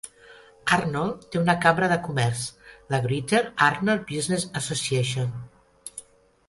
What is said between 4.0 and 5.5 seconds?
Business Association.